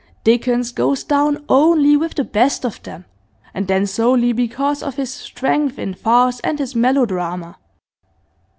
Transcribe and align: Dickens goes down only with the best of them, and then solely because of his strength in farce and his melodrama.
Dickens 0.23 0.71
goes 0.71 1.03
down 1.03 1.45
only 1.47 1.95
with 1.95 2.15
the 2.15 2.23
best 2.23 2.65
of 2.65 2.81
them, 2.81 3.05
and 3.53 3.67
then 3.67 3.85
solely 3.85 4.33
because 4.33 4.81
of 4.81 4.95
his 4.95 5.13
strength 5.13 5.77
in 5.77 5.93
farce 5.93 6.39
and 6.39 6.57
his 6.57 6.73
melodrama. 6.75 7.59